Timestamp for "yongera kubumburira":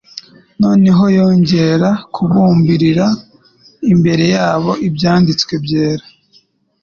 1.17-3.07